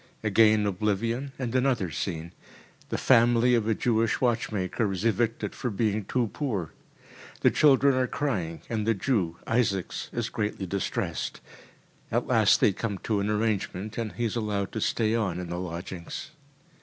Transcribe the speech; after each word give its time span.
Again 0.23 0.65
oblivion, 0.65 1.31
and 1.37 1.53
another 1.53 1.91
scene. 1.91 2.33
The 2.89 2.97
family 2.97 3.53
of 3.53 3.67
a 3.67 3.75
Jewish 3.75 4.19
watchmaker 4.19 4.91
is 4.91 5.05
evicted 5.05 5.53
for 5.53 5.69
being 5.69 6.05
too 6.05 6.31
poor. 6.33 6.71
The 7.41 7.51
children 7.51 7.93
are 7.93 8.07
crying, 8.07 8.63
and 8.67 8.87
the 8.87 8.95
Jew, 8.95 9.37
Isaaks, 9.45 10.09
is 10.11 10.29
greatly 10.29 10.65
distressed. 10.65 11.39
At 12.11 12.25
last 12.25 12.61
they 12.61 12.73
come 12.73 12.97
to 13.03 13.19
an 13.19 13.29
arrangement, 13.29 13.95
and 13.99 14.13
he 14.13 14.25
is 14.25 14.35
allowed 14.35 14.71
to 14.71 14.81
stay 14.81 15.13
on 15.13 15.37
in 15.39 15.49
the 15.51 15.59
lodgings. 15.59 16.31